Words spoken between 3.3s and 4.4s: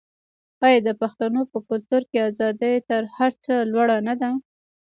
څه لوړه نه ده؟